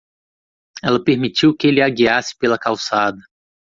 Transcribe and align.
Ela 0.81 1.03
permitiu 1.03 1.55
que 1.55 1.67
ele 1.67 1.79
a 1.79 1.87
guiasse 1.87 2.35
pela 2.35 2.57
calçada. 2.57 3.19